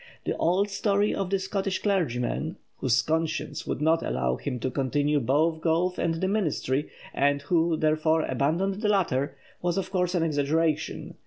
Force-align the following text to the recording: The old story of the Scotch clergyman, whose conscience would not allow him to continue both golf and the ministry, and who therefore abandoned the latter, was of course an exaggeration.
The 0.25 0.35
old 0.37 0.67
story 0.71 1.13
of 1.13 1.29
the 1.29 1.37
Scotch 1.37 1.83
clergyman, 1.83 2.57
whose 2.77 3.03
conscience 3.03 3.67
would 3.67 3.81
not 3.83 4.01
allow 4.03 4.35
him 4.35 4.59
to 4.61 4.71
continue 4.71 5.19
both 5.19 5.61
golf 5.61 5.99
and 5.99 6.15
the 6.15 6.27
ministry, 6.27 6.89
and 7.13 7.43
who 7.43 7.77
therefore 7.77 8.23
abandoned 8.23 8.81
the 8.81 8.89
latter, 8.89 9.37
was 9.61 9.77
of 9.77 9.91
course 9.91 10.15
an 10.15 10.23
exaggeration. 10.23 11.17